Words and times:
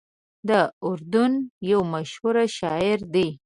د 0.47 0.51
اردن 0.85 1.33
یو 1.71 1.81
مشهور 1.93 2.35
شاعر 2.57 2.99
دی. 3.13 3.27